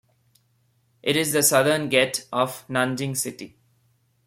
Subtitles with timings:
[1.03, 3.59] It is the southern gate of Nanjing city.